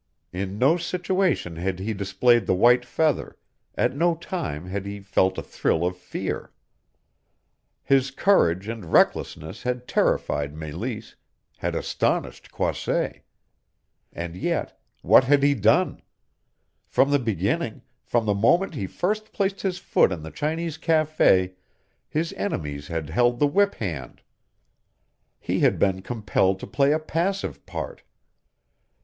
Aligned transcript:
In 0.33 0.57
no 0.57 0.77
situation 0.77 1.57
had 1.57 1.77
he 1.77 1.93
displayed 1.93 2.47
the 2.47 2.55
white 2.55 2.83
feather, 2.85 3.37
at 3.75 3.95
no 3.95 4.15
time 4.15 4.65
had 4.65 4.87
he 4.87 4.99
felt 4.99 5.37
a 5.37 5.43
thrill 5.43 5.85
of 5.85 5.95
fear. 5.95 6.51
His 7.83 8.09
courage 8.09 8.67
and 8.67 8.91
recklessness 8.91 9.61
had 9.61 9.87
terrified 9.87 10.55
Meleese, 10.55 11.15
had 11.59 11.75
astonished 11.75 12.51
Croisset. 12.51 13.21
And 14.11 14.35
yet 14.35 14.81
what 15.03 15.25
had 15.25 15.43
he 15.43 15.53
done? 15.53 16.01
From 16.87 17.11
the 17.11 17.19
beginning 17.19 17.83
from 18.03 18.25
the 18.25 18.33
moment 18.33 18.73
he 18.73 18.87
first 18.87 19.31
placed 19.31 19.61
his 19.61 19.77
foot 19.77 20.11
in 20.11 20.23
the 20.23 20.31
Chinese 20.31 20.77
cafe 20.79 21.53
his 22.09 22.33
enemies 22.33 22.87
had 22.87 23.11
held 23.11 23.37
the 23.37 23.45
whip 23.45 23.75
hand. 23.75 24.23
He 25.39 25.59
had 25.59 25.77
been 25.77 26.01
compelled 26.01 26.59
to 26.61 26.65
play 26.65 26.91
a 26.91 26.97
passive 26.97 27.63
part. 27.67 28.01